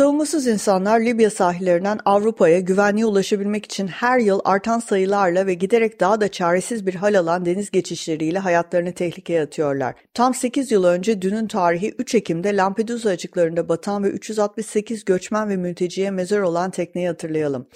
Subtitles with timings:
[0.00, 6.20] Savunmasız insanlar Libya sahillerinden Avrupa'ya güvenliğe ulaşabilmek için her yıl artan sayılarla ve giderek daha
[6.20, 9.94] da çaresiz bir hal alan deniz geçişleriyle hayatlarını tehlikeye atıyorlar.
[10.14, 15.56] Tam 8 yıl önce dünün tarihi 3 Ekim'de Lampedusa açıklarında batan ve 368 göçmen ve
[15.56, 17.66] mülteciye mezar olan tekneyi hatırlayalım.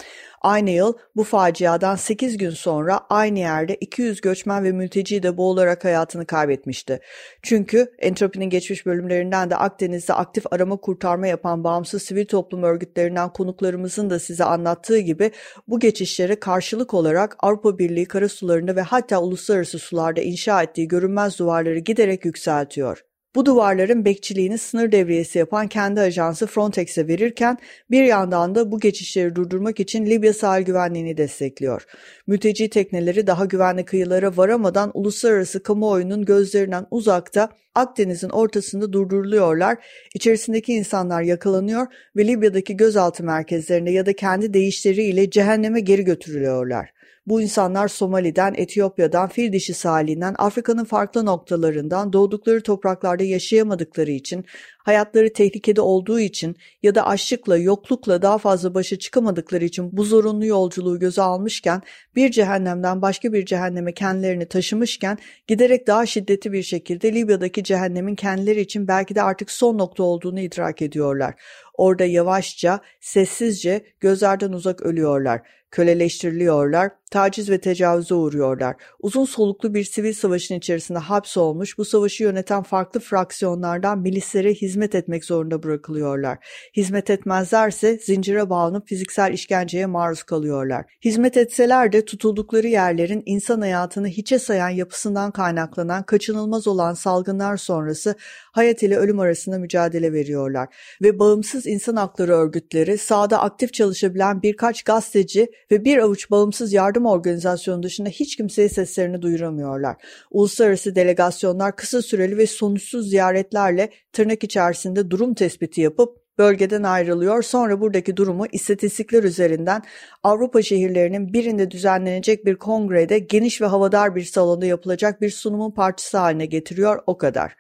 [0.45, 5.85] Aynı yıl bu faciadan 8 gün sonra aynı yerde 200 göçmen ve mülteci de boğularak
[5.85, 7.01] hayatını kaybetmişti.
[7.43, 14.11] Çünkü Entropi'nin geçmiş bölümlerinden de Akdeniz'de aktif arama kurtarma yapan bağımsız sivil toplum örgütlerinden konuklarımızın
[14.11, 15.31] da size anlattığı gibi
[15.69, 21.79] bu geçişlere karşılık olarak Avrupa Birliği karasularında ve hatta uluslararası sularda inşa ettiği görünmez duvarları
[21.79, 23.05] giderek yükseltiyor.
[23.35, 27.59] Bu duvarların bekçiliğini sınır devriyesi yapan kendi ajansı Frontex'e verirken
[27.91, 31.85] bir yandan da bu geçişleri durdurmak için Libya sahil güvenliğini destekliyor.
[32.27, 39.79] Mülteci tekneleri daha güvenli kıyılara varamadan uluslararası kamuoyunun gözlerinden uzakta Akdeniz'in ortasında durduruluyorlar,
[40.15, 46.94] içerisindeki insanlar yakalanıyor ve Libya'daki gözaltı merkezlerinde ya da kendi deyişleriyle cehenneme geri götürülüyorlar.
[47.27, 54.45] Bu insanlar Somali'den, Etiyopya'dan, fil dişi sahilinden, Afrika'nın farklı noktalarından doğdukları topraklarda yaşayamadıkları için,
[54.79, 60.47] hayatları tehlikede olduğu için ya da açlıkla, yoklukla daha fazla başa çıkamadıkları için bu zorunlu
[60.47, 61.83] yolculuğu göze almışken,
[62.17, 68.61] bir cehennemden başka bir cehenneme kendilerini taşımışken, giderek daha şiddetli bir şekilde Libya'daki cehennemin kendileri
[68.61, 71.35] için belki de artık son nokta olduğunu idrak ediyorlar.
[71.75, 75.41] Orada yavaşça, sessizce gözlerden uzak ölüyorlar
[75.75, 78.77] köleleştiriliyorlar, taciz ve tecavüze uğruyorlar.
[79.01, 85.25] Uzun soluklu bir sivil savaşın içerisinde hapsolmuş, bu savaşı yöneten farklı fraksiyonlardan milislere hizmet etmek
[85.25, 86.39] zorunda bırakılıyorlar.
[86.77, 90.85] Hizmet etmezlerse zincire bağlanıp fiziksel işkenceye maruz kalıyorlar.
[91.05, 98.15] Hizmet etseler de tutuldukları yerlerin insan hayatını hiçe sayan yapısından kaynaklanan kaçınılmaz olan salgınlar sonrası
[98.53, 100.69] hayat ile ölüm arasında mücadele veriyorlar.
[101.03, 107.07] Ve bağımsız insan hakları örgütleri sahada aktif çalışabilen birkaç gazeteci ve bir avuç bağımsız yardım
[107.07, 109.97] organizasyonu dışında hiç kimseye seslerini duyuramıyorlar.
[110.31, 117.43] Uluslararası delegasyonlar kısa süreli ve sonuçsuz ziyaretlerle tırnak içerisinde durum tespiti yapıp bölgeden ayrılıyor.
[117.43, 119.83] Sonra buradaki durumu istatistikler üzerinden
[120.23, 126.19] Avrupa şehirlerinin birinde düzenlenecek bir kongrede geniş ve havadar bir salonda yapılacak bir sunumun parçası
[126.19, 127.57] haline getiriyor o kadar.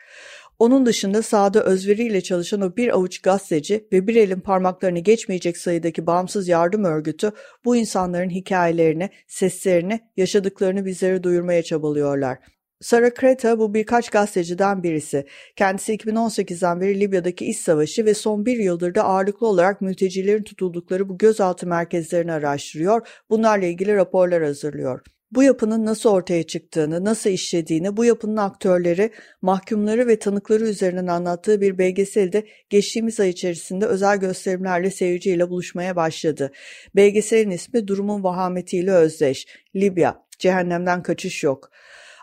[0.58, 6.06] Onun dışında sahada özveriyle çalışan o bir avuç gazeteci ve bir elin parmaklarını geçmeyecek sayıdaki
[6.06, 7.32] bağımsız yardım örgütü
[7.64, 12.38] bu insanların hikayelerini, seslerini, yaşadıklarını bizlere duyurmaya çabalıyorlar.
[12.80, 15.26] Sara Kreta bu birkaç gazeteciden birisi.
[15.56, 21.08] Kendisi 2018'den beri Libya'daki iç savaşı ve son bir yıldır da ağırlıklı olarak mültecilerin tutuldukları
[21.08, 25.00] bu gözaltı merkezlerini araştırıyor, bunlarla ilgili raporlar hazırlıyor.
[25.34, 29.10] Bu yapının nasıl ortaya çıktığını, nasıl işlediğini, bu yapının aktörleri,
[29.42, 36.52] mahkumları ve tanıkları üzerinden anlattığı bir belgeselde geçtiğimiz ay içerisinde özel gösterimlerle seyirciyle buluşmaya başladı.
[36.96, 39.46] Belgeselin ismi Durumun Vahametiyle Özdeş.
[39.76, 41.70] Libya, cehennemden kaçış yok.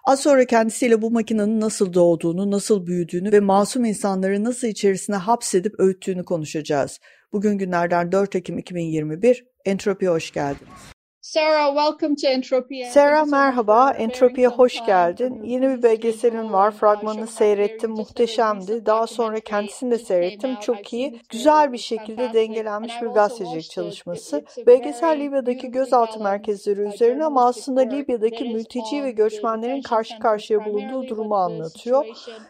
[0.04, 5.80] Az sonra kendisiyle bu makinenin nasıl doğduğunu, nasıl büyüdüğünü ve masum insanları nasıl içerisine hapsedip
[5.80, 7.00] öğüttüğünü konuşacağız.
[7.34, 10.91] Bugün günlerden 4 Ekim 2021, Entropi'ye hoş geldiniz.
[11.22, 12.92] Sarah, welcome to Entropia.
[12.92, 15.44] Sarah merhaba, Entropi'ye hoş geldin.
[15.44, 18.86] Yeni bir belgeselin var, fragmanını seyrettim, muhteşemdi.
[18.86, 21.22] Daha sonra kendisini de seyrettim, çok iyi.
[21.30, 24.46] Güzel bir şekilde dengelenmiş bir gazetecilik çalışması.
[24.68, 31.36] Belgesel Libya'daki gözaltı merkezleri üzerine ama aslında Libya'daki mülteci ve göçmenlerin karşı karşıya bulunduğu durumu
[31.36, 32.06] anlatıyor.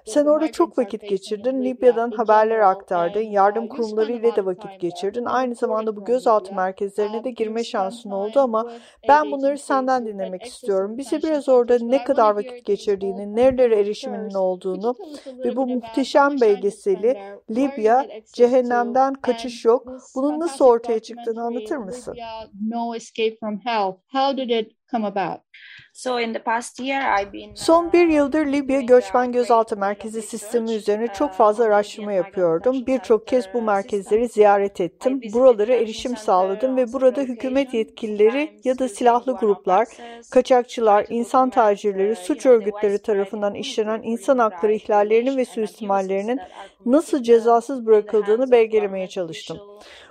[0.05, 5.25] Sen orada çok vakit geçirdin, Libya'dan haberler aktardın, yardım kurumları ile de vakit geçirdin.
[5.25, 8.60] Aynı zamanda bu gözaltı merkezlerine de girme şansın oldu ama
[9.07, 10.97] ben bunları senden dinlemek istiyorum.
[10.97, 14.95] Bize biraz orada ne kadar vakit geçirdiğini, nerelere erişiminin olduğunu
[15.45, 17.17] ve bu muhteşem belgeseli
[17.49, 19.87] Libya, cehennemden kaçış yok.
[20.15, 22.15] Bunun nasıl ortaya çıktığını anlatır mısın?
[22.69, 23.93] No escape from hell.
[24.11, 25.41] How did it come about?
[27.55, 32.85] Son bir yıldır Libya Göçmen Gözaltı Merkezi sistemi üzerine çok fazla araştırma yapıyordum.
[32.87, 35.21] Birçok kez bu merkezleri ziyaret ettim.
[35.33, 39.87] Buralara erişim sağladım ve burada hükümet yetkilileri ya da silahlı gruplar,
[40.31, 46.39] kaçakçılar, insan tacirleri, suç örgütleri tarafından işlenen insan hakları ihlallerinin ve suistimallerinin
[46.85, 49.57] nasıl cezasız bırakıldığını belgelemeye çalıştım.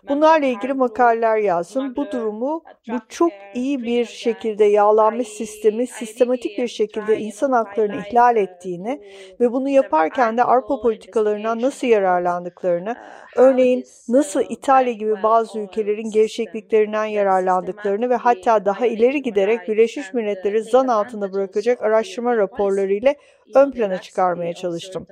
[0.08, 1.96] Bunlarla ilgili makaleler yazdım.
[1.96, 8.36] Bu durumu bu çok iyi bir şekilde yağlanmış sistemi sistematik bir şekilde insan haklarını ihlal
[8.36, 9.00] ettiğini
[9.40, 12.96] ve bunu yaparken de Avrupa politikalarından nasıl yararlandıklarını,
[13.36, 20.62] örneğin nasıl İtalya gibi bazı ülkelerin gevşekliklerinden yararlandıklarını ve hatta daha ileri giderek Birleşmiş Milletleri
[20.62, 23.16] zan altında bırakacak araştırma raporları ile
[23.54, 25.06] ön plana çıkarmaya çalıştım.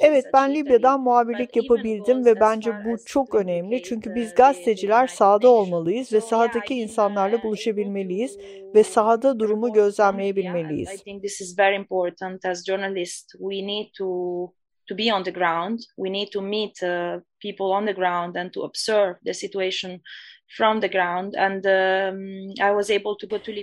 [0.00, 6.12] Evet ben Libya'dan muhabirlik yapabildim ve bence bu çok önemli çünkü biz gazeteciler sahada olmalıyız
[6.12, 8.38] ve sahadaki insanlarla buluşabilmeliyiz
[8.74, 10.88] ve sahada durumu gözlemleyebilmeliyiz.
[14.88, 15.80] to be on the ground.
[15.96, 20.00] We need to meet uh, people on the ground and to observe the situation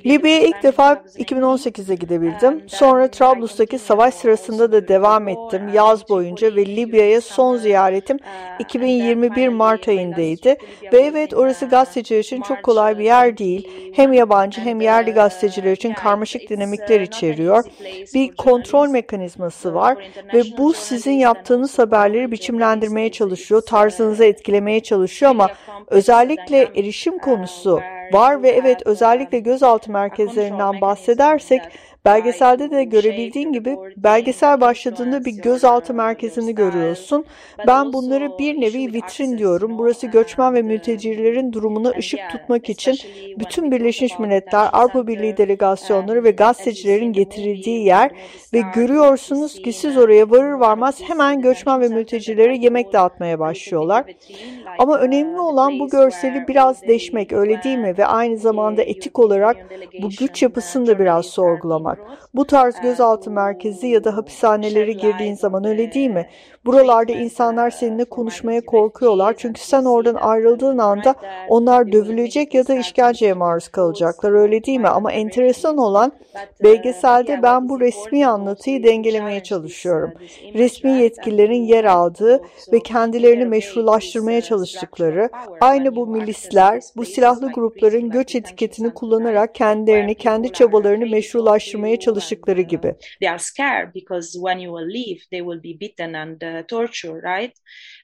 [0.06, 2.63] Libya'ya ilk defa 2018'de gidebildim.
[2.68, 8.19] Sonra Trablus'taki savaş sırasında da devam ettim yaz boyunca ve Libya'ya son ziyaretim
[8.59, 10.56] 2021 Mart ayındaydı.
[10.94, 13.69] Ve evet orası gazeteciler için çok kolay bir yer değil.
[13.95, 17.63] Hem yabancı hem yerli gazeteciler için karmaşık dinamikler içeriyor.
[18.13, 19.97] Bir kontrol mekanizması var
[20.33, 25.50] ve bu sizin yaptığınız haberleri biçimlendirmeye çalışıyor, tarzınızı etkilemeye çalışıyor ama
[25.88, 27.81] özellikle erişim konusu
[28.13, 31.61] var ve evet özellikle gözaltı merkezlerinden bahsedersek
[32.06, 37.25] Belgeselde de görebildiğin gibi belgesel başladığında bir gözaltı merkezini görüyorsun.
[37.68, 39.78] Ben bunları bir nevi vitrin diyorum.
[39.78, 42.98] Burası göçmen ve mültecilerin durumuna ışık tutmak için
[43.40, 48.12] bütün Birleşmiş Milletler, Avrupa Birliği delegasyonları ve gazetecilerin getirildiği yer
[48.54, 54.06] ve görüyorsunuz ki siz oraya varır varmaz hemen göçmen ve mültecileri yemek dağıtmaya başlıyorlar.
[54.80, 57.98] Ama önemli olan bu görseli biraz deşmek öyle değil mi?
[57.98, 59.57] Ve aynı zamanda etik olarak
[60.01, 62.00] bu güç yapısını da biraz sorgulamak var.
[62.33, 66.30] Bu tarz gözaltı merkezi ya da hapishanelere girdiğin zaman öyle değil mi?
[66.65, 71.15] Buralarda insanlar seninle konuşmaya korkuyorlar çünkü sen oradan ayrıldığın anda
[71.50, 74.88] onlar dövülecek ya da işkenceye maruz kalacaklar öyle değil mi?
[74.88, 76.12] Ama enteresan olan
[76.63, 80.13] belgeselde ben bu resmi anlatıyı dengelemeye çalışıyorum.
[80.53, 82.41] Resmi yetkililerin yer aldığı
[82.74, 85.30] ve kendilerini meşrulaştırmaya çalıştıkları,
[85.62, 92.95] aynı bu milisler, bu silahlı grupların göç etiketini kullanarak kendilerini, kendi çabalarını meşrulaştırmaya çalıştıkları gibi.
[93.21, 97.21] They are scared because when you will leave, they will be beaten and uh, torture,
[97.21, 97.53] right?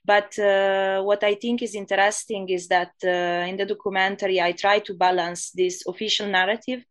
[0.08, 4.80] But uh, what I think is interesting is that uh, in the documentary, I try
[4.80, 6.82] to balance this official narrative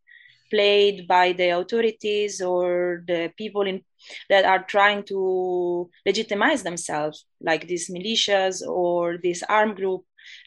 [0.50, 3.82] played by the authorities or the people in,
[4.28, 10.02] that are trying to legitimize themselves, like these militias or this armed group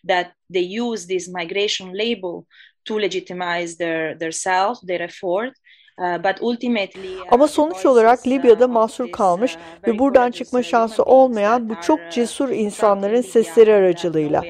[0.07, 2.45] that they use this migration label
[2.85, 5.66] to legitimize their, their self, their effort, Uh,
[7.31, 9.57] Ama sonuç olarak Libya'da mahsur kalmış
[9.88, 14.41] ve buradan çıkma şansı olmayan bu çok cesur insanların sesleri aracılığıyla.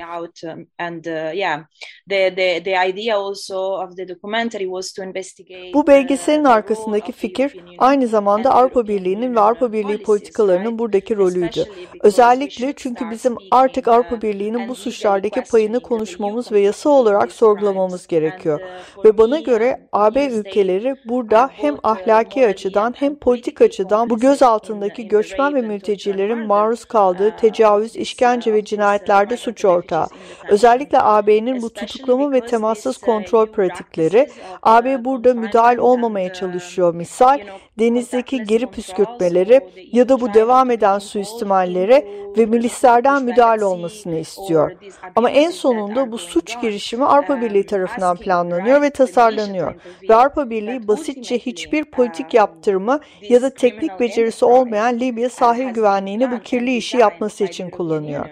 [5.73, 11.65] Bu belgeselin arkasındaki fikir aynı zamanda Avrupa Birliği'nin ve Avrupa Birliği politikalarının buradaki rolüydü.
[12.03, 18.59] Özellikle çünkü bizim artık Avrupa Birliği'nin bu suçlardaki payını konuşmamız ve yasa olarak sorgulamamız gerekiyor.
[19.05, 24.41] Ve bana göre AB ülkeleri burada da hem ahlaki açıdan hem politik açıdan bu göz
[24.41, 30.07] altındaki göçmen ve mültecilerin maruz kaldığı tecavüz, işkence ve cinayetlerde suç ortağı.
[30.49, 34.29] Özellikle AB'nin bu tutuklama ve temassız kontrol pratikleri,
[34.63, 36.95] AB burada müdahil olmamaya çalışıyor.
[36.95, 37.39] Misal,
[37.79, 44.71] denizdeki geri püskürtmeleri ya da bu devam eden suistimallere ve milislerden müdahale olmasını istiyor.
[45.15, 49.73] Ama en sonunda bu suç girişimi Avrupa Birliği tarafından planlanıyor ve tasarlanıyor.
[50.09, 56.31] Ve Avrupa Birliği basitçe hiçbir politik yaptırımı ya da teknik becerisi olmayan Libya sahil güvenliğini
[56.31, 58.29] bu kirli işi yapması için kullanıyor.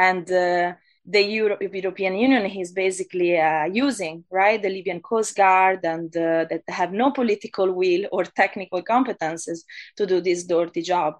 [0.00, 0.72] Uh,
[1.10, 6.44] the Euro European Union is basically uh, using, right, the Libyan Coast Guard and uh,
[6.48, 9.64] that have no political will or technical competences
[9.96, 11.14] to do this dirty job.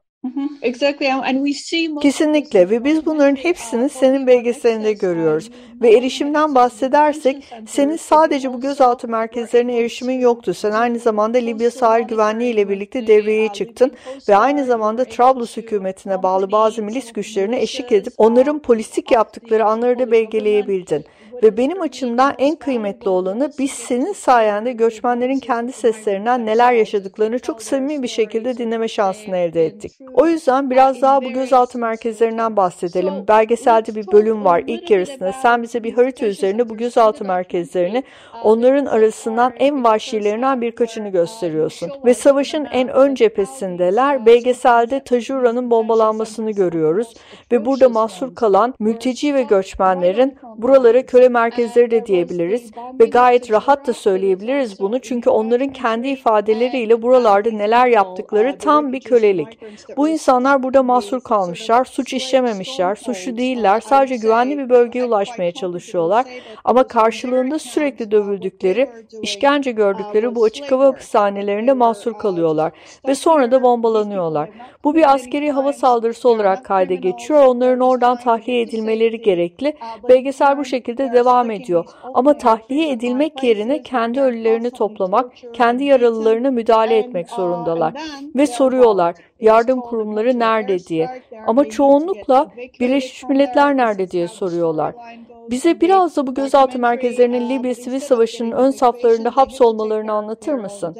[2.03, 5.51] Kesinlikle ve biz bunların hepsini senin belgeselinde görüyoruz.
[5.81, 10.55] Ve erişimden bahsedersek senin sadece bu gözaltı merkezlerine erişimin yoktu.
[10.55, 13.93] Sen aynı zamanda Libya sahil güvenliği ile birlikte devreye çıktın
[14.29, 19.99] ve aynı zamanda Trablus hükümetine bağlı bazı milis güçlerine eşlik edip onların polislik yaptıkları anları
[19.99, 21.05] da belgeleyebildin.
[21.43, 27.63] Ve benim açımdan en kıymetli olanı biz senin sayende göçmenlerin kendi seslerinden neler yaşadıklarını çok
[27.63, 29.93] samimi bir şekilde dinleme şansını elde ettik.
[30.15, 33.29] O yüzden biraz daha bu gözaltı merkezlerinden bahsedelim.
[33.29, 35.33] Belgeselde bir bölüm var ilk yarısında.
[35.33, 38.05] Sen bize bir harita üzerinde bu gözaltı merkezlerini,
[38.45, 41.91] onların arasından en vahşilerinden birkaçını gösteriyorsun.
[42.05, 44.27] Ve savaşın en ön cephesindeler.
[44.27, 47.15] Belgeselde Tajura'nın bombalanmasını görüyoruz
[47.53, 53.87] ve burada mahsur kalan mülteci ve göçmenlerin buralara köle merkezleri de diyebiliriz ve gayet rahat
[53.87, 59.59] da söyleyebiliriz bunu çünkü onların kendi ifadeleriyle buralarda neler yaptıkları tam bir kölelik.
[59.97, 66.27] Bu insanlar burada mahsur kalmışlar, suç işlememişler, suçlu değiller, sadece güvenli bir bölgeye ulaşmaya çalışıyorlar
[66.65, 68.91] ama karşılığında sürekli dövüldükleri,
[69.23, 72.73] işkence gördükleri bu açık hava hapishanelerinde mahsur kalıyorlar
[73.09, 74.49] ve sonra da bombalanıyorlar.
[74.85, 77.47] Bu bir askeri hava saldırısı olarak kayda geçiyor.
[77.47, 79.77] Onların oradan tahliye edilmeleri gerekli.
[80.09, 81.85] Belgesel bu şekilde devam ediyor.
[82.15, 87.95] Ama tahliye edilmek yerine kendi ölülerini toplamak, kendi yaralılarına müdahale etmek zorundalar.
[88.37, 91.23] Ve soruyorlar yardım kurumları nerede diye.
[91.47, 94.95] Ama çoğunlukla Birleşmiş Milletler nerede diye soruyorlar.
[95.51, 100.97] Bize biraz da bu gözaltı merkezlerinin Libya Sivil Savaşı'nın ön saflarında hapsolmalarını anlatır mısın?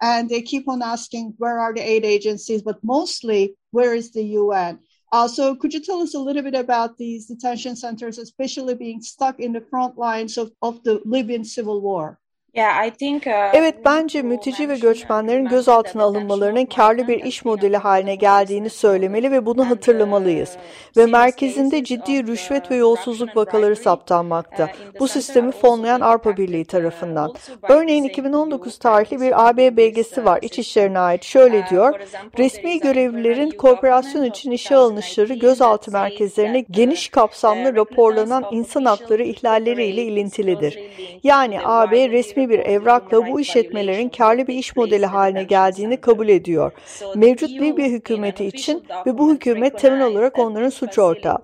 [0.00, 4.22] and they keep on asking where are the aid agencies, but mostly where is the
[4.22, 4.78] UN?
[5.12, 9.00] Uh, so could you tell us a little bit about these detention centers, especially being
[9.00, 12.18] stuck in the front lines of, of the Libyan civil war?
[12.56, 19.30] Uh, evet bence mülteci ve göçmenlerin gözaltına alınmalarının karlı bir iş modeli haline geldiğini söylemeli
[19.30, 20.56] ve bunu hatırlamalıyız.
[20.96, 24.70] Ve merkezinde ciddi rüşvet ve yolsuzluk vakaları saptanmakta.
[25.00, 27.34] Bu sistemi fonlayan Avrupa Birliği tarafından.
[27.68, 31.24] Örneğin 2019 tarihli bir AB belgesi var İçişlerine ait.
[31.24, 32.00] Şöyle diyor,
[32.38, 40.78] resmi görevlilerin kooperasyon için işe alınışları gözaltı merkezlerine geniş kapsamlı raporlanan insan hakları ihlalleriyle ilintilidir.
[41.22, 46.72] Yani AB resmi bir evrakla bu işletmelerin karlı bir iş modeli haline geldiğini kabul ediyor.
[47.14, 51.38] Mevcut Libya hükümeti için ve bu hükümet temel olarak onların suç ortağı.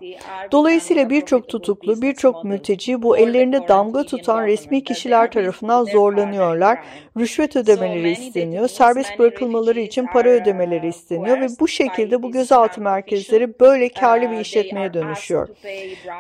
[0.52, 6.78] Dolayısıyla birçok tutuklu, birçok mülteci bu ellerinde damga tutan resmi kişiler tarafından zorlanıyorlar.
[7.19, 13.61] Rüşvet ödemeleri isteniyor, serbest bırakılmaları için para ödemeleri isteniyor ve bu şekilde bu gözaltı merkezleri
[13.61, 15.49] böyle karlı bir işletmeye dönüşüyor.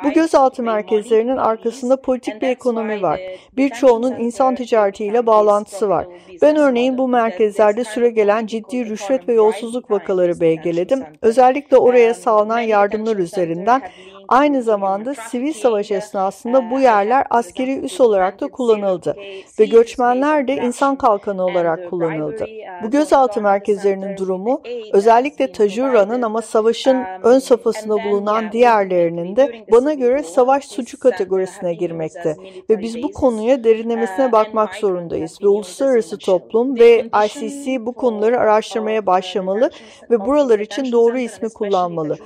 [0.04, 3.20] Bu gözaltı merkezlerinin arkasında politik bir ekonomi var.
[3.56, 6.06] Birçoğunun insan ticaretiyle bağlantısı var.
[6.42, 11.04] Ben örneğin bu merkezlerde süre gelen ciddi rüşvet ve yolsuzluk vakaları belgeledim.
[11.22, 13.82] Özellikle oraya sağlanan yardımlar üzerinden
[14.30, 19.16] Aynı zamanda sivil savaş esnasında bu yerler askeri üs olarak da kullanıldı
[19.58, 22.46] ve göçmenler de insan kalkanı olarak kullanıldı.
[22.82, 30.22] Bu gözaltı merkezlerinin durumu özellikle Tajura'nın ama savaşın ön safhasında bulunan diğerlerinin de bana göre
[30.22, 32.36] savaş suçu kategorisine girmekte
[32.70, 39.06] ve biz bu konuya derinlemesine bakmak zorundayız ve uluslararası toplum ve ICC bu konuları araştırmaya
[39.06, 39.70] başlamalı
[40.10, 42.18] ve buralar için doğru ismi kullanmalı.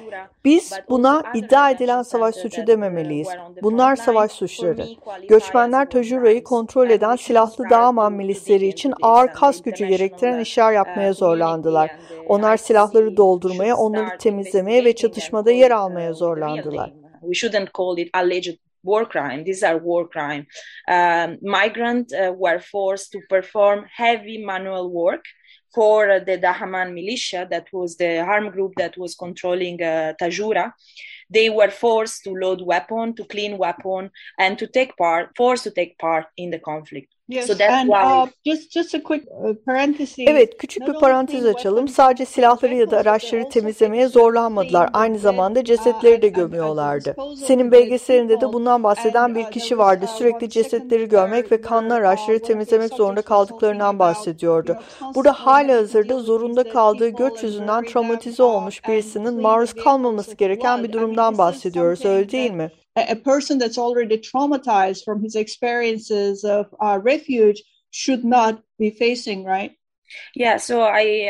[0.45, 3.29] Biz buna iddia edilen savaş suçu dememeliyiz.
[3.63, 4.87] Bunlar savaş suçları.
[5.29, 11.91] Göçmenler Tajura'yı kontrol eden silahlı Dağman milisleri için ağır kas gücü gerektiren işler yapmaya zorlandılar.
[12.29, 16.93] Onlar silahları doldurmaya, onları temizlemeye ve çatışmada yer almaya zorlandılar.
[17.21, 19.45] We shouldn't call it alleged war crime.
[19.45, 20.47] These are war crime.
[20.89, 25.25] Uh, migrants uh, were forced to perform heavy manual work
[25.75, 30.73] for the Dahaman militia, that was the armed group that was controlling uh, Tajura.
[31.31, 35.71] They were forced to load weapon, to clean weapon, and to take part, forced to
[35.71, 37.13] take part in the conflict.
[37.29, 40.25] Yes, so and uh, just just a quick uh, parenthesis.
[40.29, 41.89] Evet, küçük bir parantez açalım.
[41.89, 44.91] Sadece silahları ya da araçları temizlemeye zorlanmadılar.
[44.93, 47.17] Aynı zamanda uh, cesetleri de gömüyorlardı.
[47.47, 50.07] Senin belgeselinde de bundan bahseden bir kişi vardı.
[50.19, 54.77] Sürekli cesetleri görmek ve kanlı araçları temizlemek zorunda kaldıklarından bahsediyordu.
[55.15, 61.39] Burada hala hazırda zorunda kaldığı göç yüzünden travmatize olmuş birisinin maruz kalmaması gereken bir durumdan
[61.39, 62.71] bahsediyoruz, öyle değil mi?
[62.97, 69.45] A, person that's already traumatized from his experiences of uh, refuge should not be facing,
[69.45, 69.77] right?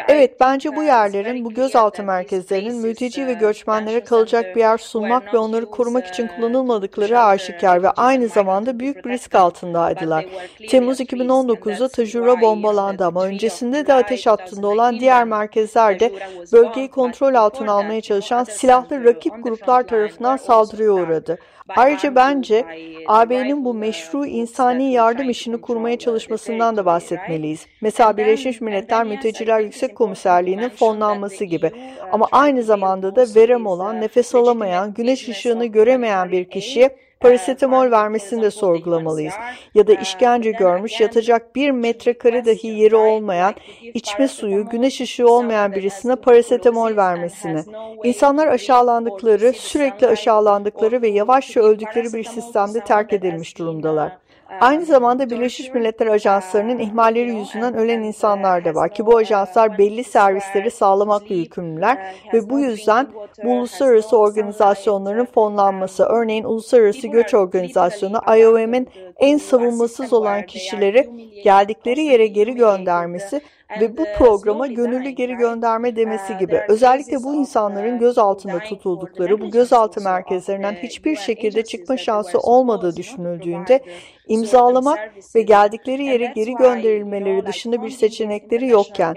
[0.09, 4.78] Evet, bence bu uh, yerlerin, bu gözaltı merkezlerinin mülteci ve uh, göçmenlere kalacak bir yer
[4.78, 10.26] sunmak ve onları korumak için uh, kullanılmadıkları aşikar ve aynı zamanda büyük bir risk altındaydılar.
[10.68, 16.12] Temmuz 2019'da Tajura bombalandı ama öncesinde de ateş hattında olan diğer merkezlerde
[16.52, 21.38] bölgeyi kontrol altına almaya çalışan silahlı rakip gruplar tarafından saldırıya uğradı.
[21.68, 22.64] Ayrıca bence
[23.06, 27.66] AB'nin bu meşru insani yardım işini kurmaya çalışmasından da bahsetmeliyiz.
[27.80, 31.73] Mesela Birleşmiş Milletler Mülteciler Yüksek Komiserliği'nin fonlanması gibi.
[32.12, 38.43] Ama aynı zamanda da verem olan, nefes alamayan, güneş ışığını göremeyen bir kişiye parasetamol vermesini
[38.43, 39.35] de sorgulamalıyız.
[39.75, 43.54] Ya da işkence görmüş, yatacak bir metrekare dahi yeri olmayan,
[43.95, 47.64] içme suyu, güneş ışığı olmayan birisine parasetamol vermesini.
[48.04, 54.24] İnsanlar aşağılandıkları, sürekli aşağılandıkları ve yavaşça öldükleri bir sistemde terk edilmiş durumdalar.
[54.61, 60.05] Aynı zamanda Birleşmiş Milletler Ajanslarının ihmalleri yüzünden ölen insanlar da var ki bu ajanslar belli
[60.05, 63.09] servisleri sağlamakla yükümlüler ve bu yüzden
[63.45, 71.11] bu uluslararası organizasyonların fonlanması, örneğin Uluslararası Göç Organizasyonu IOM'in en savunmasız olan kişileri
[71.45, 73.41] geldikleri yere geri göndermesi
[73.80, 76.61] ve bu programa gönüllü geri gönderme demesi gibi.
[76.68, 83.80] özellikle bu insanların gözaltında tutuldukları bu gözaltı merkezlerinden hiçbir şekilde çıkma şansı olmadığı düşünüldüğünde
[84.28, 84.99] imzalamak
[85.35, 89.14] ve geldikleri yere geri gönderilmeleri dışında bir seçenekleri yokken.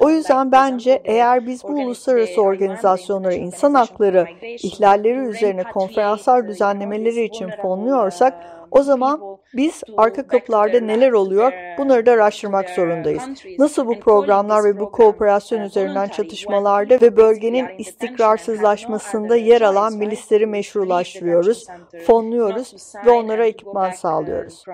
[0.00, 7.50] o yüzden bence eğer biz bu uluslararası organizasyonları insan hakları ihlalleri üzerine konferanslar düzenlemeleri için
[7.62, 8.34] fonluyorsak
[8.70, 13.22] o zaman biz arka kapılarda neler oluyor bunları da araştırmak zorundayız.
[13.58, 21.66] Nasıl bu programlar ve bu kooperasyon üzerinden çatışmalarda ve bölgenin istikrarsızlaşmasında yer alan milisleri meşrulaştırıyoruz,
[22.06, 24.64] fonluyoruz ve onlara ekipman sağlıyoruz.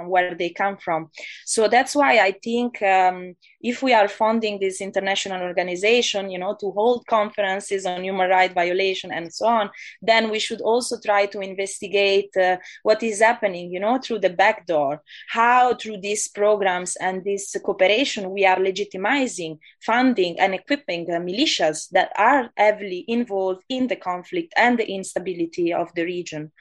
[1.47, 6.55] So that's why I think um, if we are funding this international organization, you know,
[6.61, 9.71] to hold conferences on human rights violation and so on,
[10.07, 14.31] then we should also try to investigate uh, what is happening, you know, through the
[14.31, 21.03] back door, how through these programs and this cooperation we are legitimizing, funding and equipping
[21.11, 26.53] uh, militias that are heavily involved in the conflict and the instability of the region.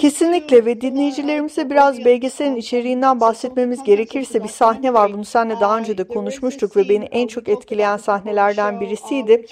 [0.00, 5.12] Kesinlikle ve dinleyicilerimize biraz belgeselin içeriğinden bahsetmemiz gerekirse bir sahne var.
[5.12, 9.46] Bunu seninle daha önce de konuşmuştuk ve beni en çok etkileyen sahnelerden birisiydi.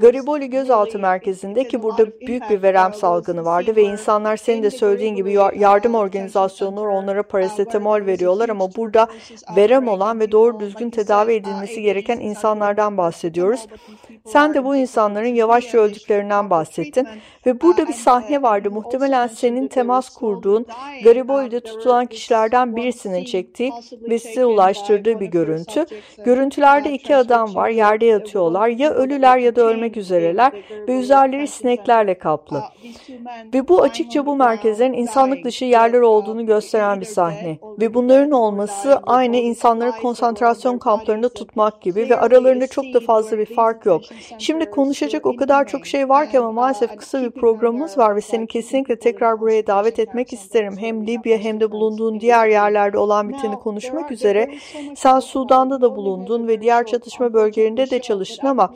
[0.00, 5.14] Gariboli Gözaltı Merkezi'nde ki burada büyük bir verem salgını vardı ve insanlar senin de söylediğin
[5.14, 9.08] gibi yardım organizasyonları onlara parasetamol veriyorlar ama burada
[9.56, 13.66] verem olan ve doğru düzgün tedavi edilmesi gereken insanlardan bahsediyoruz.
[14.26, 17.08] Sen de bu insanların yavaşça öldüklerinden bahsettin
[17.46, 20.66] ve burada bir sahne vardı muhtemelen senin temas kurduğun
[21.04, 25.86] Garibaldi'de tutulan kişilerden birisinin çektiği ve size ulaştırdığı bir görüntü.
[26.24, 28.68] Görüntülerde iki adam var, yerde yatıyorlar.
[28.68, 30.52] Ya ölüler ya da ölmek üzereler
[30.88, 32.62] ve üzerleri sineklerle kaplı.
[33.54, 37.58] Ve bu açıkça bu merkezlerin insanlık dışı yerler olduğunu gösteren bir sahne.
[37.80, 43.54] Ve bunların olması aynı insanları konsantrasyon kamplarında tutmak gibi ve aralarında çok da fazla bir
[43.54, 44.02] fark yok.
[44.38, 48.20] Şimdi konuşacak o kadar çok şey var ki ama maalesef kısa bir programımız var ve
[48.20, 50.76] seni kesin kesinlikle tekrar buraya davet etmek isterim.
[50.78, 54.50] Hem Libya hem de bulunduğun diğer yerlerde olan biteni konuşmak üzere.
[54.96, 58.74] Sen Sudan'da da bulundun ve diğer çatışma bölgelerinde de çalıştın ama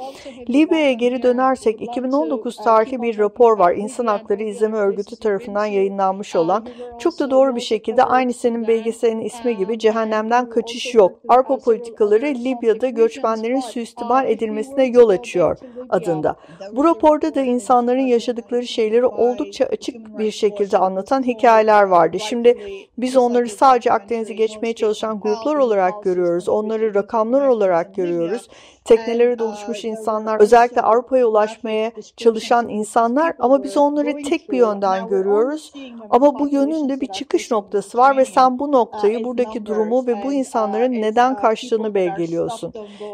[0.50, 3.74] Libya'ya geri dönersek 2019 tarihli bir rapor var.
[3.74, 6.66] İnsan Hakları İzleme Örgütü tarafından yayınlanmış olan.
[6.98, 11.12] Çok da doğru bir şekilde aynı senin belgeselinin ismi gibi cehennemden kaçış yok.
[11.28, 16.36] Avrupa politikaları Libya'da göçmenlerin suistimal edilmesine yol açıyor adında.
[16.72, 22.16] Bu raporda da insanların yaşadıkları şeyleri oldukça açık açık bir şekilde anlatan hikayeler vardı.
[22.20, 22.58] Şimdi
[22.98, 26.48] biz onları sadece Akdeniz'i geçmeye çalışan gruplar olarak görüyoruz.
[26.48, 28.48] Onları rakamlar olarak görüyoruz
[28.84, 35.72] tekneleri doluşmuş insanlar, özellikle Avrupa'ya ulaşmaya çalışan insanlar ama biz onları tek bir yönden görüyoruz.
[36.10, 40.22] Ama bu yönün de bir çıkış noktası var ve sen bu noktayı, buradaki durumu ve
[40.24, 42.72] bu insanların neden kaçtığını belgeliyorsun.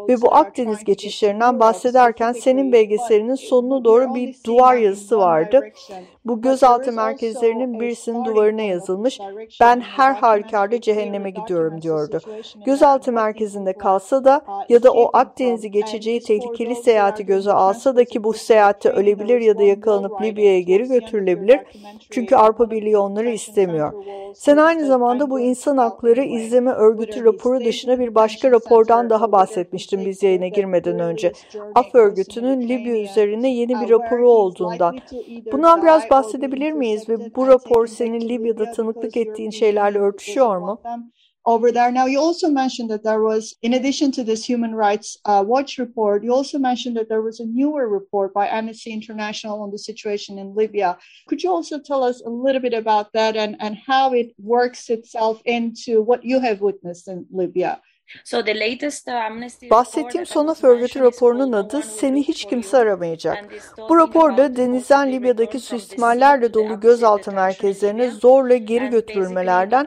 [0.09, 5.61] Ve bu Akdeniz geçişlerinden bahsederken senin belgeselinin sonuna doğru bir duvar yazısı vardı.
[6.25, 9.19] Bu gözaltı merkezlerinin birisinin duvarına yazılmış.
[9.61, 12.21] Ben her halükarda cehenneme gidiyorum diyordu.
[12.67, 18.05] Gözaltı merkezinde kalsa da ya da o Akdeniz Denizi geçeceği tehlikeli seyahati göze alsa da
[18.05, 21.61] ki bu seyahatte ölebilir ya da yakalanıp Libya'ya geri götürülebilir.
[22.11, 23.93] Çünkü Avrupa Birliği onları istemiyor.
[24.35, 30.07] Sen aynı zamanda bu insan hakları izleme örgütü raporu dışında bir başka rapordan daha bahsetmiştin
[30.07, 31.33] biz yayına girmeden önce.
[31.75, 34.99] Af örgütünün Libya üzerine yeni bir raporu olduğundan.
[35.53, 40.81] Bundan biraz bahsedebilir miyiz ve bu rapor senin Libya'da tanıklık ettiğin şeylerle örtüşüyor mu?
[41.47, 41.91] Over there.
[41.91, 45.79] Now, you also mentioned that there was, in addition to this Human Rights uh, Watch
[45.79, 49.79] report, you also mentioned that there was a newer report by Amnesty International on the
[49.79, 50.99] situation in Libya.
[51.29, 54.91] Could you also tell us a little bit about that and, and how it works
[54.91, 57.81] itself into what you have witnessed in Libya?
[58.33, 63.45] Uh, Bahsettiğim Sonaf örgütü raporunun adı Seni Hiç Kimse Aramayacak.
[63.89, 69.87] Bu raporda denizden Libya'daki suistimallerle dolu gözaltı merkezlerine zorla geri götürülmelerden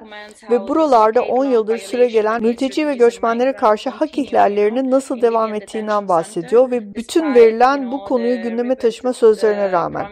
[0.52, 6.08] ve buralarda 10 yıldır süre gelen mülteci ve göçmenlere karşı hak ihlallerinin nasıl devam ettiğinden
[6.08, 10.06] bahsediyor ve bütün verilen bu konuyu gündeme taşıma sözlerine rağmen.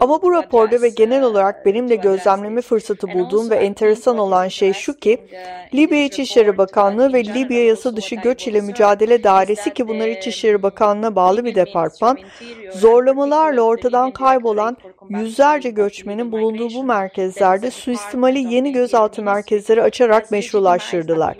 [0.00, 4.72] Ama bu raporda ve genel olarak benim de gözlemleme fırsatı bulduğum ve enteresan olan şey
[4.72, 5.18] şu ki,
[5.74, 10.62] Libya İçişleri Bakanlığı ve Libya Libya yasa dışı göç ile mücadele dairesi ki bunlar İçişleri
[10.62, 12.18] Bakanlığı'na bağlı bir departman,
[12.72, 14.76] zorlamalarla ortadan kaybolan
[15.08, 21.36] yüzlerce göçmenin bulunduğu bu merkezlerde suistimali yeni gözaltı merkezleri açarak meşrulaştırdılar.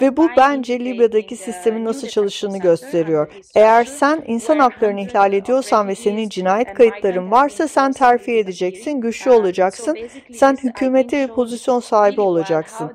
[0.00, 3.32] Ve bu bence Libya'daki sistemin nasıl çalıştığını gösteriyor.
[3.54, 9.30] Eğer sen insan haklarını ihlal ediyorsan ve senin cinayet kayıtların varsa sen terfi edeceksin, güçlü
[9.30, 9.98] olacaksın,
[10.34, 12.92] sen hükümete ve pozisyon sahibi olacaksın.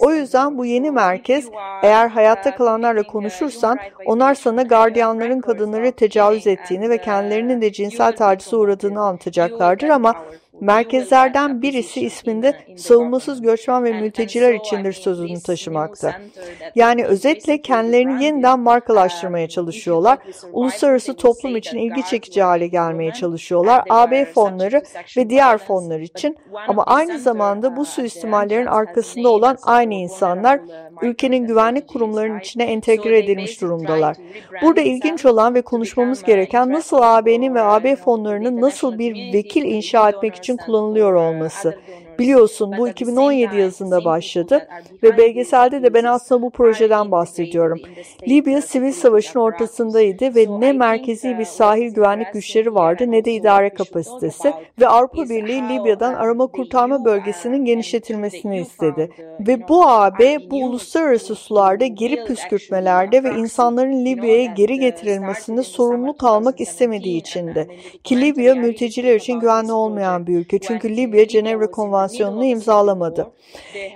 [0.00, 1.48] O yüzden bu yeni merkez
[1.82, 8.56] eğer hayatta kalanlarla konuşursan onlar sana gardiyanların kadınları tecavüz ettiğini ve kendilerinin de cinsel tacize
[8.56, 10.14] uğradığını anlatacaklardır ama
[10.60, 16.14] Merkezlerden birisi isminde savunmasız göçmen ve mülteciler içindir sözünü taşımakta.
[16.74, 20.18] Yani özetle kendilerini yeniden markalaştırmaya çalışıyorlar.
[20.52, 23.84] Uluslararası toplum için ilgi çekici hale gelmeye çalışıyorlar.
[23.90, 24.82] AB fonları
[25.16, 26.36] ve diğer fonlar için
[26.68, 30.60] ama aynı zamanda bu suistimallerin arkasında olan aynı insanlar
[31.02, 34.16] ülkenin güvenlik kurumlarının içine entegre edilmiş durumdalar.
[34.62, 40.08] Burada ilginç olan ve konuşmamız gereken nasıl AB'nin ve AB fonlarının nasıl bir vekil inşa
[40.08, 41.74] etmek için kullanılıyor olması.
[42.20, 44.68] Biliyorsun bu 2017 yazında başladı
[45.02, 47.80] ve belgeselde de ben aslında bu projeden bahsediyorum.
[48.28, 53.74] Libya sivil savaşın ortasındaydı ve ne merkezi bir sahil güvenlik güçleri vardı ne de idare
[53.74, 59.10] kapasitesi ve Avrupa Birliği Libya'dan arama kurtarma bölgesinin genişletilmesini istedi.
[59.40, 66.60] Ve bu AB bu uluslararası sularda geri püskürtmelerde ve insanların Libya'ya geri getirilmesinde sorumluluk almak
[66.60, 67.68] istemediği içindi.
[68.04, 73.26] Ki Libya mülteciler için güvenli olmayan bir ülke çünkü Libya Cenevre Konvansiyonu konvansiyonunu imzalamadı.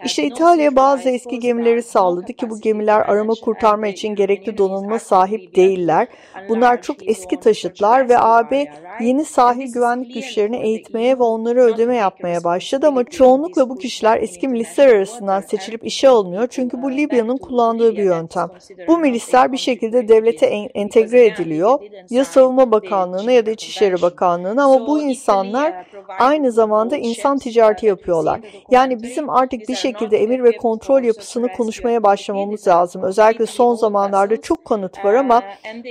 [0.05, 5.57] İşte İtalya bazı eski gemileri sağladı ki bu gemiler arama kurtarma için gerekli donanıma sahip
[5.57, 6.09] değiller.
[6.48, 8.66] Bunlar çok eski taşıtlar ve AB
[9.00, 14.48] yeni sahil güvenlik güçlerini eğitmeye ve onlara ödeme yapmaya başladı ama çoğunlukla bu kişiler eski
[14.48, 16.46] milisler arasından seçilip işe alınıyor.
[16.50, 18.48] çünkü bu Libya'nın kullandığı bir yöntem.
[18.88, 21.81] Bu milisler bir şekilde devlete entegre ediliyor.
[22.11, 25.87] Ya Savunma Bakanlığı'na ya da İçişleri Bakanlığı'na ama bu insanlar
[26.18, 28.40] aynı zamanda insan ticareti yapıyorlar.
[28.71, 33.03] Yani bizim artık bir şekilde emir ve kontrol yapısını konuşmaya başlamamız lazım.
[33.03, 35.43] Özellikle son zamanlarda çok kanıt var ama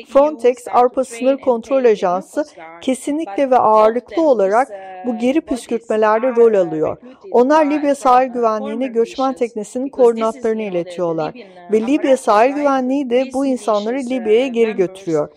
[0.08, 2.45] Frontex, Avrupa Sınır Kontrol Ajansı
[2.82, 4.67] kesinlikle ve ağırlıklı olarak
[5.06, 6.97] bu geri püskürtmelerde rol alıyor.
[7.32, 11.34] Onlar Libya sahil güvenliğine göçmen teknesinin koordinatlarını iletiyorlar.
[11.71, 15.30] Ve Libya sahil güvenliği de bu insanları Libya'ya geri götürüyor.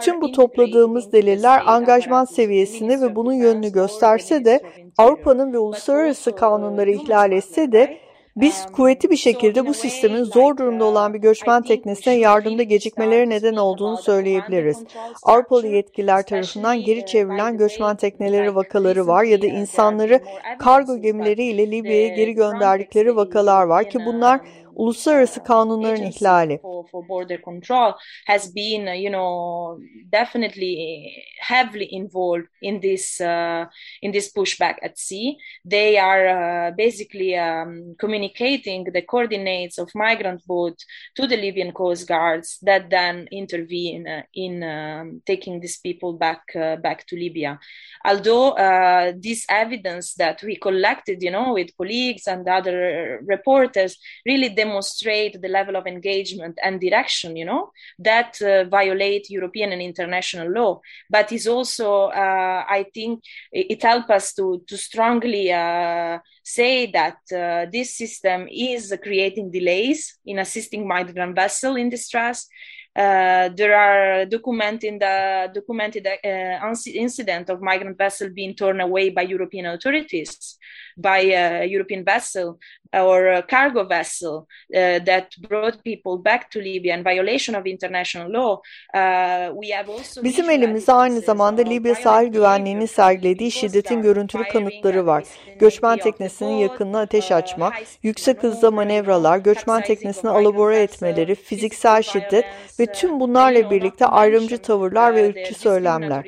[0.00, 4.60] Tüm bu topladığımız deliller angajman seviyesini ve bunun yönünü gösterse de
[4.98, 7.98] Avrupa'nın ve uluslararası kanunları ihlal etse de
[8.36, 13.56] biz kuvvetli bir şekilde bu sistemin zor durumda olan bir göçmen teknesine yardımda gecikmeleri neden
[13.56, 14.84] olduğunu söyleyebiliriz.
[15.22, 20.20] Avrupalı yetkililer tarafından geri çevrilen göçmen tekneleri vakaları var ya da insanları
[20.58, 24.40] kargo gemileriyle Libya'ya geri gönderdikleri vakalar var ki bunlar
[24.80, 26.58] uluslararası kanunların ihlali.
[26.90, 27.92] For border control
[28.26, 29.78] has been, you know,
[30.12, 31.06] definitely
[31.40, 33.66] heavily involved in this uh,
[34.02, 35.36] in this pushback at sea.
[35.70, 40.76] They are uh, basically um, communicating the coordinates of migrant boat
[41.16, 46.42] to the Libyan coast guards that then intervene uh, in um, taking these people back
[46.82, 47.58] back to Libya.
[48.04, 54.48] Although uh, this evidence that we collected, you know, with colleagues and other reporters, really
[54.70, 60.48] demonstrate the level of engagement and direction, you know, that uh, violate European and international
[60.48, 60.80] law.
[61.08, 67.18] But is also, uh, I think, it, helps us to to strongly uh, say that
[67.32, 72.46] uh, this system is creating delays in assisting migrant vessel in distress.
[72.96, 79.22] Uh, there are documented the documented uh, incident of migrant vessel being torn away by
[79.22, 80.58] European authorities
[80.96, 82.58] by a European vessel
[82.92, 88.28] or a cargo vessel uh, that brought people back to Libya in violation of international
[88.30, 88.60] law.
[88.94, 95.06] Uh, we have also Bizim elimizde aynı zamanda Libya sahil güvenliğini sergilediği şiddetin görüntülü kanıtları
[95.06, 95.24] var.
[95.58, 97.72] Göçmen teknesinin yakınına ateş açma,
[98.02, 102.44] yüksek hızda manevralar, göçmen teknesini alabora etmeleri, fiziksel şiddet
[102.80, 106.26] ve tüm bunlarla birlikte ayrımcı tavırlar ve ırkçı söylemler.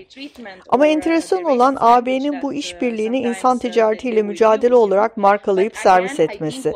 [0.69, 6.73] Ama enteresan olan AB'nin bu işbirliğini insan ticaretiyle mücadele olarak markalayıp servis etmesi.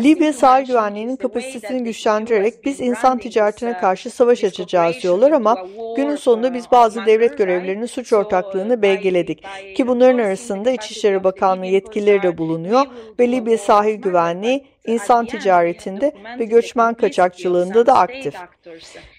[0.00, 6.54] Libya sahil güvenliğinin kapasitesini güçlendirerek biz insan ticaretine karşı savaş açacağız diyorlar ama günün sonunda
[6.54, 9.44] biz bazı devlet görevlilerinin suç ortaklığını belgeledik
[9.76, 12.86] ki bunların arasında İçişleri Bakanlığı yetkilileri de bulunuyor
[13.20, 18.34] ve Libya sahil güvenliği insan ticaretinde ve göçmen kaçakçılığında da aktif.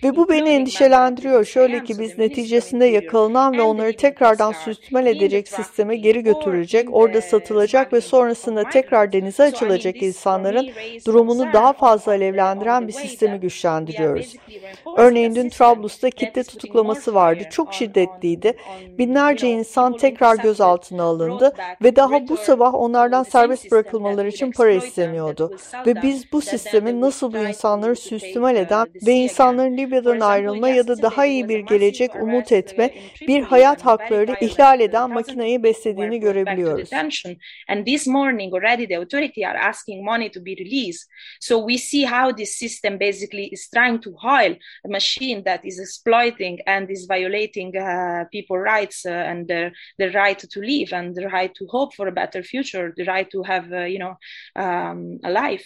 [0.03, 1.45] Ve bu beni endişelendiriyor.
[1.45, 7.93] Şöyle ki biz neticesinde yakalanan ve onları tekrardan suistimal edecek sisteme geri götürülecek, orada satılacak
[7.93, 10.69] ve sonrasında tekrar denize açılacak insanların
[11.05, 14.35] durumunu daha fazla alevlendiren bir sistemi güçlendiriyoruz.
[14.97, 17.43] Örneğin dün Trablus'ta kitle tutuklaması vardı.
[17.51, 18.53] Çok şiddetliydi.
[18.97, 25.57] Binlerce insan tekrar gözaltına alındı ve daha bu sabah onlardan serbest bırakılmaları için para isteniyordu.
[25.85, 31.01] Ve biz bu sistemin nasıl bu insanları süstimal eden ve insanların Libya'dan ayrılma ya da
[31.01, 32.93] daha iyi bir gelecek umut etme,
[33.27, 36.89] bir hayat haklarını ihlal eden makineyi beslediğini görebiliyoruz.
[37.67, 41.09] And this morning already the authority are asking money to be released.
[41.39, 45.79] So we see how this system basically is trying to oil a machine that is
[45.79, 51.15] exploiting and is violating uh, people's rights uh, and the, the right to live and
[51.15, 54.15] the right to hope for a better future, the right to have, uh, you know,
[54.55, 55.65] um, a life.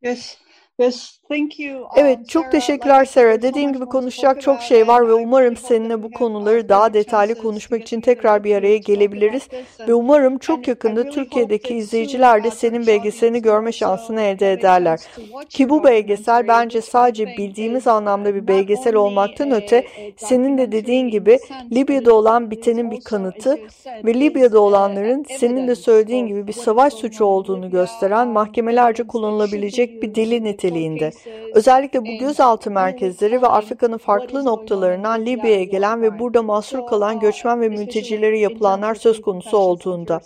[0.00, 0.36] Yes.
[0.78, 1.80] Yes, thank you.
[1.80, 3.42] Um, Evet, çok teşekkürler Sarah.
[3.42, 8.00] Dediğim gibi konuşacak çok şey var ve umarım seninle bu konuları daha detaylı konuşmak için
[8.00, 9.48] tekrar bir araya gelebiliriz.
[9.88, 15.00] Ve umarım çok yakında Türkiye'deki izleyiciler de senin belgeselini görme şansını elde ederler.
[15.48, 19.86] Ki bu belgesel bence sadece bildiğimiz anlamda bir belgesel olmaktan öte,
[20.16, 21.38] senin de dediğin gibi
[21.72, 23.58] Libya'da olan bitenin bir kanıtı
[24.04, 30.14] ve Libya'da olanların senin de söylediğin gibi bir savaş suçu olduğunu gösteren mahkemelerce kullanılabilecek bir
[30.14, 31.10] delil niteliği niteliğinde.
[31.54, 37.60] Özellikle bu gözaltı merkezleri ve Afrika'nın farklı noktalarından Libya'ya gelen ve burada mahsur kalan göçmen
[37.60, 40.20] ve mültecilere yapılanlar söz konusu olduğunda.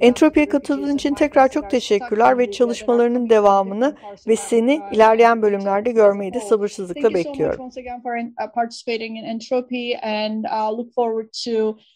[0.00, 3.96] Entropi'ye katıldığın için tekrar çok teşekkürler ve çalışmalarının devamını
[4.28, 7.70] ve seni ilerleyen bölümlerde görmeyi de sabırsızlıkla bekliyorum.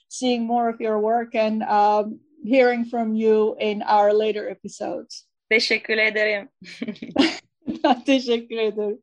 [0.09, 5.25] seeing more of your work and um, hearing from you in our later episodes.
[5.51, 6.49] Teşekkür ederim.
[8.07, 8.99] Teşekkür ederim.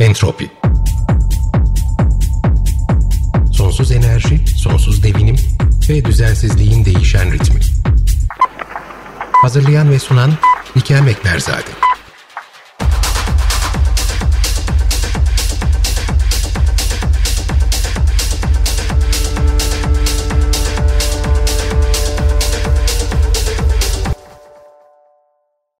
[0.00, 0.50] Entropi
[3.52, 5.36] Sonsuz enerji, sonsuz devinim
[5.88, 7.60] ve düzensizliğin değişen ritmi.
[9.32, 10.32] Hazırlayan ve sunan
[10.76, 11.85] İlker Mekberzade.